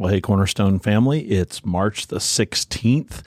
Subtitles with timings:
[0.00, 3.20] Well, hey, Cornerstone family, it's March the 16th,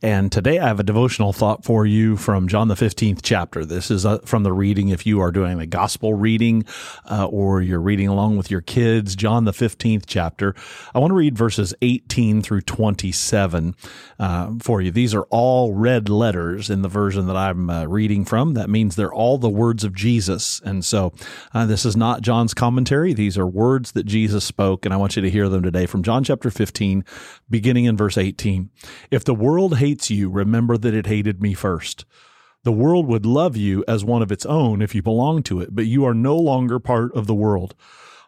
[0.00, 3.64] and today I have a devotional thought for you from John the 15th chapter.
[3.64, 6.64] This is uh, from the reading if you are doing a gospel reading
[7.10, 10.54] uh, or you're reading along with your kids, John the 15th chapter.
[10.94, 13.74] I want to read verses 18 through 27
[14.20, 14.92] uh, for you.
[14.92, 18.54] These are all red letters in the version that I'm uh, reading from.
[18.54, 20.60] That means they're all the words of Jesus.
[20.64, 21.12] And so
[21.52, 23.14] uh, this is not John's commentary.
[23.14, 26.04] These are words that Jesus spoke, and I want you to hear them today from
[26.04, 27.04] John chapter 15,
[27.50, 28.70] beginning in verse 18.
[29.10, 32.04] If the world hates hates you, remember that it hated me first.
[32.62, 35.74] The world would love you as one of its own if you belonged to it,
[35.74, 37.74] but you are no longer part of the world.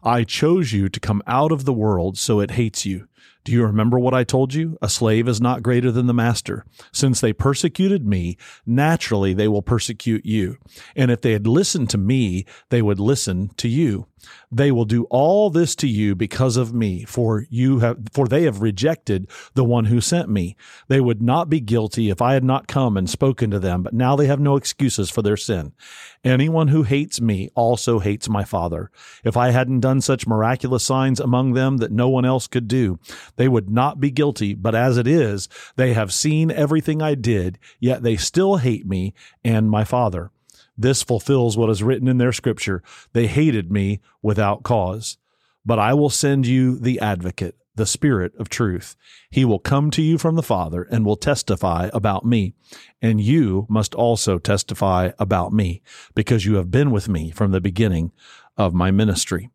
[0.00, 3.07] I chose you to come out of the world, so it hates you.
[3.44, 4.76] Do you remember what I told you?
[4.82, 6.64] A slave is not greater than the master.
[6.92, 8.36] Since they persecuted me,
[8.66, 10.58] naturally they will persecute you.
[10.94, 14.06] And if they had listened to me, they would listen to you.
[14.50, 18.42] They will do all this to you because of me, for you have, for they
[18.42, 20.56] have rejected the one who sent me.
[20.88, 23.94] They would not be guilty if I had not come and spoken to them, but
[23.94, 25.72] now they have no excuses for their sin.
[26.24, 28.90] Anyone who hates me also hates my Father.
[29.22, 32.98] If I hadn't done such miraculous signs among them that no one else could do,
[33.36, 34.54] they would not be guilty.
[34.54, 39.14] But as it is, they have seen everything I did, yet they still hate me
[39.44, 40.30] and my Father.
[40.76, 42.82] This fulfills what is written in their scripture.
[43.12, 45.18] They hated me without cause.
[45.66, 48.96] But I will send you the advocate, the Spirit of truth.
[49.28, 52.54] He will come to you from the Father and will testify about me.
[53.02, 55.82] And you must also testify about me,
[56.14, 58.12] because you have been with me from the beginning
[58.56, 59.50] of my ministry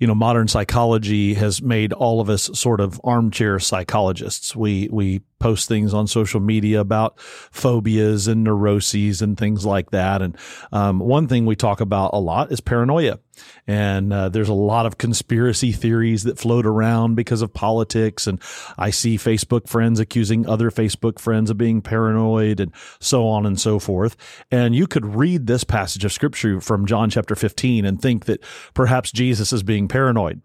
[0.00, 4.56] you know, modern psychology has made all of us sort of armchair psychologists.
[4.56, 10.22] We we post things on social media about phobias and neuroses and things like that.
[10.22, 10.36] And
[10.70, 13.18] um, one thing we talk about a lot is paranoia.
[13.66, 18.26] And uh, there's a lot of conspiracy theories that float around because of politics.
[18.26, 18.40] And
[18.78, 23.58] I see Facebook friends accusing other Facebook friends of being paranoid and so on and
[23.58, 24.16] so forth.
[24.50, 28.44] And you could read this passage of scripture from John chapter 15 and think that
[28.74, 30.42] perhaps Jesus is being paranoid.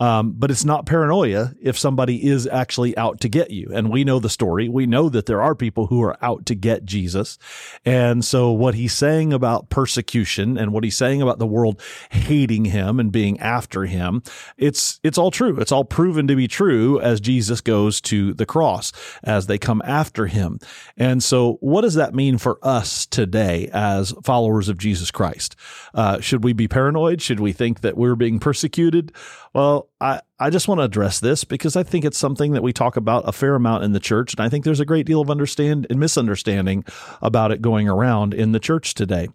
[0.00, 3.70] Um, but it's not paranoia if somebody is actually out to get you.
[3.74, 4.68] And we know the story.
[4.68, 7.38] We know that there are people who are out to get Jesus.
[7.84, 12.66] And so what he's saying about persecution and what he's saying about the world hating
[12.66, 14.22] him and being after him,
[14.56, 15.58] it's, it's all true.
[15.58, 18.92] It's all proven to be true as Jesus goes to the cross,
[19.24, 20.60] as they come after him.
[20.96, 25.56] And so what does that mean for us today as followers of Jesus Christ?
[25.94, 27.20] Uh, should we be paranoid?
[27.20, 29.10] Should we think that we're being persecuted?
[29.52, 32.72] Well, I, I just want to address this because I think it's something that we
[32.72, 34.34] talk about a fair amount in the church.
[34.34, 36.84] And I think there's a great deal of understand and misunderstanding
[37.20, 39.28] about it going around in the church today.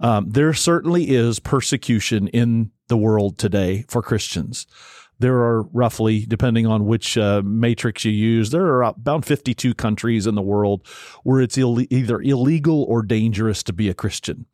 [0.00, 4.66] Um, there certainly is persecution in the world today for Christians.
[5.20, 10.26] There are roughly, depending on which uh, matrix you use, there are about 52 countries
[10.26, 10.86] in the world
[11.22, 14.46] where it's Ill- either illegal or dangerous to be a Christian.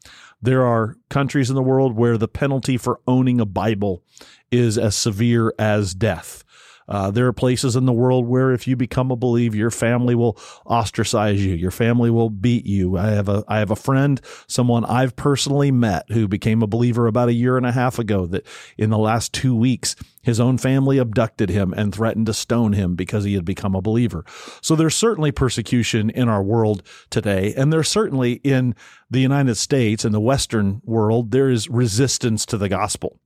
[0.42, 4.02] There are countries in the world where the penalty for owning a Bible
[4.50, 6.44] is as severe as death.
[6.88, 10.14] Uh, there are places in the world where if you become a believer, your family
[10.14, 11.54] will ostracize you.
[11.54, 12.96] Your family will beat you.
[12.96, 17.06] I have a I have a friend, someone I've personally met who became a believer
[17.06, 18.26] about a year and a half ago.
[18.26, 18.46] That
[18.78, 22.94] in the last two weeks, his own family abducted him and threatened to stone him
[22.94, 24.24] because he had become a believer.
[24.60, 28.74] So there's certainly persecution in our world today, and there's certainly in
[29.10, 33.20] the United States and the Western world there is resistance to the gospel.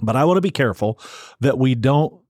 [0.00, 1.00] But I want to be careful
[1.40, 2.20] that we don't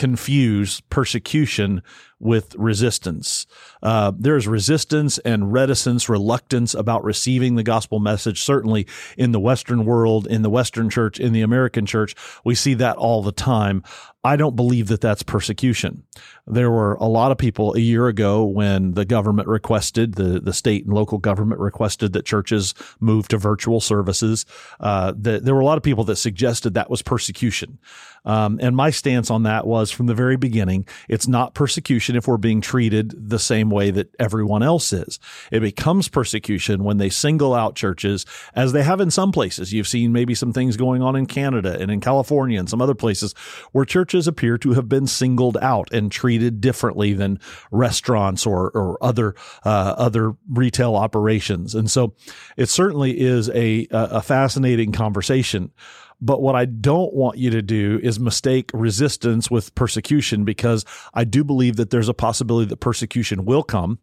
[0.00, 1.82] confuse persecution
[2.20, 3.46] with resistance.
[3.82, 8.42] Uh, there is resistance and reticence, reluctance about receiving the gospel message.
[8.42, 8.86] Certainly
[9.16, 12.14] in the Western world, in the Western church, in the American church,
[12.44, 13.82] we see that all the time.
[14.22, 16.02] I don't believe that that's persecution.
[16.46, 20.52] There were a lot of people a year ago when the government requested, the, the
[20.52, 24.44] state and local government requested that churches move to virtual services.
[24.78, 27.78] Uh, the, there were a lot of people that suggested that was persecution.
[28.26, 32.16] Um, and my stance on that was from the very beginning, it's not persecution persecution
[32.16, 35.18] if we're being treated the same way that everyone else is.
[35.50, 39.72] It becomes persecution when they single out churches, as they have in some places.
[39.72, 42.94] You've seen maybe some things going on in Canada and in California and some other
[42.94, 43.34] places
[43.72, 47.38] where churches appear to have been singled out and treated differently than
[47.70, 49.34] restaurants or, or other,
[49.64, 51.74] uh, other retail operations.
[51.74, 52.14] And so
[52.56, 55.72] it certainly is a, a fascinating conversation.
[56.20, 60.84] But what I don't want you to do is mistake resistance with persecution because
[61.14, 63.98] I do believe that there's a possibility that persecution will come.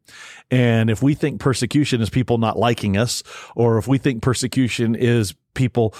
[0.50, 3.24] And if we think persecution is people not liking us,
[3.56, 5.94] or if we think persecution is people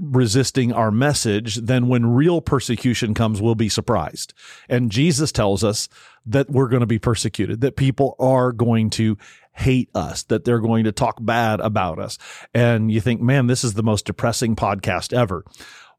[0.00, 4.34] resisting our message, then when real persecution comes, we'll be surprised.
[4.68, 5.88] And Jesus tells us
[6.28, 9.16] that we're going to be persecuted, that people are going to
[9.52, 12.18] hate us, that they're going to talk bad about us.
[12.54, 15.44] And you think, man, this is the most depressing podcast ever.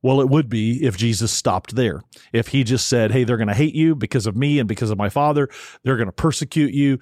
[0.02, 2.02] Well, it would be if Jesus stopped there.
[2.32, 4.92] If he just said, Hey, they're going to hate you because of me and because
[4.92, 5.50] of my father.
[5.84, 7.00] They're going to persecute you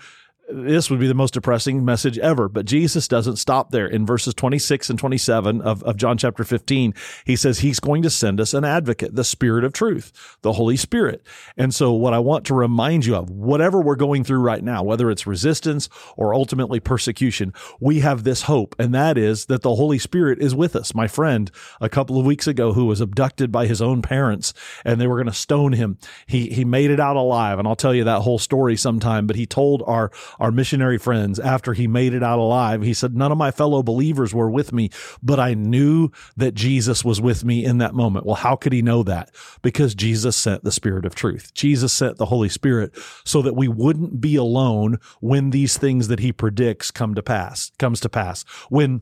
[0.49, 2.47] this would be the most depressing message ever.
[2.47, 3.87] But Jesus doesn't stop there.
[3.87, 6.93] In verses 26 and 27 of, of John chapter 15,
[7.25, 10.77] he says he's going to send us an advocate, the Spirit of truth, the Holy
[10.77, 11.25] Spirit.
[11.57, 14.83] And so, what I want to remind you of, whatever we're going through right now,
[14.83, 19.75] whether it's resistance or ultimately persecution, we have this hope, and that is that the
[19.75, 20.95] Holy Spirit is with us.
[20.95, 21.51] My friend,
[21.81, 24.53] a couple of weeks ago, who was abducted by his own parents
[24.85, 27.59] and they were going to stone him, he, he made it out alive.
[27.59, 31.39] And I'll tell you that whole story sometime, but he told our our missionary friends
[31.39, 32.81] after he made it out alive.
[32.81, 34.89] He said, None of my fellow believers were with me,
[35.21, 38.25] but I knew that Jesus was with me in that moment.
[38.25, 39.33] Well, how could he know that?
[39.61, 41.53] Because Jesus sent the Spirit of truth.
[41.53, 42.93] Jesus sent the Holy Spirit
[43.25, 47.71] so that we wouldn't be alone when these things that he predicts come to pass,
[47.77, 48.43] comes to pass.
[48.69, 49.01] When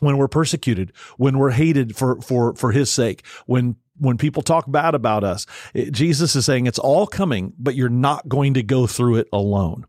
[0.00, 4.70] when we're persecuted, when we're hated for for for his sake, when when people talk
[4.70, 8.62] bad about us, it, Jesus is saying it's all coming, but you're not going to
[8.62, 9.86] go through it alone.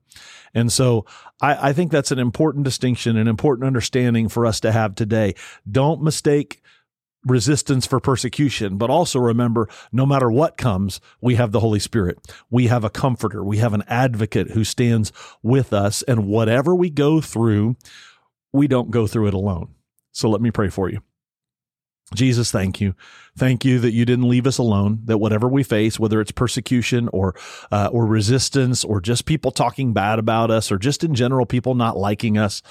[0.56, 1.06] And so
[1.42, 5.36] I, I think that's an important distinction, an important understanding for us to have today.
[5.70, 6.64] Don't mistake
[7.26, 12.20] resistance for persecution, but also remember no matter what comes, we have the Holy Spirit.
[12.50, 13.44] We have a comforter.
[13.44, 15.12] We have an advocate who stands
[15.44, 16.02] with us.
[16.04, 17.76] And whatever we go through,
[18.54, 19.74] we don't go through it alone.
[20.12, 21.02] So let me pray for you.
[22.14, 22.94] Jesus, thank you.
[23.38, 27.10] Thank you that you didn't leave us alone, that whatever we face, whether it's persecution
[27.12, 27.36] or,
[27.72, 31.74] uh, or resistance or just people talking bad about us or just in general people
[31.74, 32.62] not liking us,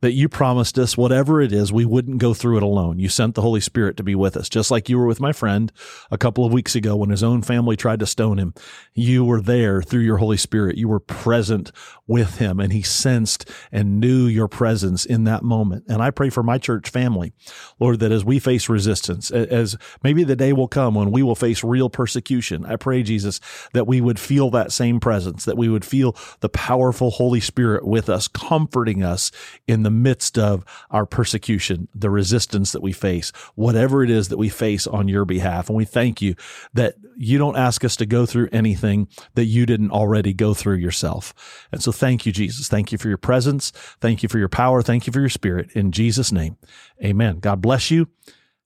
[0.00, 2.98] that you promised us, whatever it is, we wouldn't go through it alone.
[2.98, 5.32] You sent the Holy Spirit to be with us, just like you were with my
[5.32, 5.72] friend
[6.10, 8.54] a couple of weeks ago when his own family tried to stone him.
[8.94, 10.76] You were there through your Holy Spirit.
[10.76, 11.72] You were present
[12.06, 15.84] with him and he sensed and knew your presence in that moment.
[15.88, 17.32] And I pray for my church family,
[17.78, 21.34] Lord, that as we face resistance, as maybe the day will come when we will
[21.34, 23.40] face real persecution, I pray, Jesus,
[23.72, 27.86] that we would feel that same presence, that we would feel the powerful Holy Spirit
[27.86, 29.30] with us, comforting us
[29.66, 34.28] in the the midst of our persecution, the resistance that we face, whatever it is
[34.28, 35.70] that we face on your behalf.
[35.70, 36.34] And we thank you
[36.74, 40.76] that you don't ask us to go through anything that you didn't already go through
[40.76, 41.32] yourself.
[41.72, 42.68] And so thank you, Jesus.
[42.68, 43.70] Thank you for your presence.
[44.02, 44.82] Thank you for your power.
[44.82, 45.72] Thank you for your spirit.
[45.72, 46.58] In Jesus' name,
[47.02, 47.38] amen.
[47.38, 48.08] God bless you.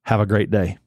[0.03, 0.82] Have a great day.